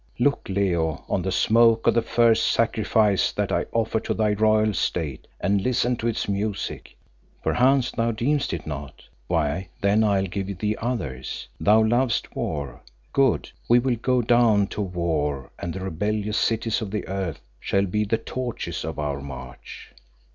"Look 0.17 0.49
Leo 0.49 1.05
on 1.07 1.21
the 1.21 1.31
smoke 1.31 1.85
of 1.85 1.93
the 1.93 2.01
first 2.01 2.47
sacrifice 2.49 3.31
that 3.33 3.51
I 3.51 3.67
offer 3.71 3.99
to 3.99 4.15
thy 4.15 4.31
royal 4.33 4.73
state 4.73 5.27
and 5.39 5.61
listen 5.61 5.95
to 5.97 6.07
its 6.07 6.27
music. 6.27 6.95
Perchance 7.43 7.91
thou 7.91 8.11
deemst 8.11 8.51
it 8.51 8.65
naught. 8.65 9.07
Why 9.27 9.69
then 9.79 10.03
I'll 10.03 10.25
give 10.25 10.57
thee 10.57 10.75
others. 10.81 11.47
Thou 11.59 11.83
lovest 11.85 12.35
war. 12.35 12.81
Good! 13.13 13.51
we 13.69 13.77
will 13.77 13.97
go 13.97 14.23
down 14.23 14.65
to 14.69 14.81
war 14.81 15.51
and 15.59 15.71
the 15.71 15.81
rebellious 15.81 16.39
cities 16.39 16.81
of 16.81 16.89
the 16.89 17.07
earth 17.07 17.41
shall 17.59 17.85
be 17.85 18.03
the 18.03 18.17
torches 18.17 18.83
of 18.83 18.97
our 18.97 19.21
march." 19.21 19.93